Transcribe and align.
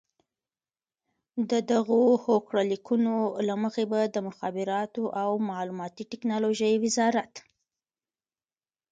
د 1.49 1.51
دغو 1.71 2.01
هوکړه 2.25 2.61
لیکونو 2.71 3.13
له 3.47 3.55
مخې 3.63 3.83
به 3.91 3.99
د 4.05 4.17
مخابراتو 4.27 5.03
او 5.21 5.29
معلوماتي 5.49 6.03
ټکنالوژۍ 6.11 6.73
وزارت 6.83 7.33